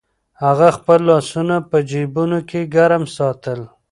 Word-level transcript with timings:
هغه 0.43 0.67
خپل 0.77 0.99
لاسونه 1.09 1.55
په 1.69 1.77
جېبونو 1.89 2.39
کې 2.49 2.61
ګرم 2.75 3.03
ساتل. 3.15 3.59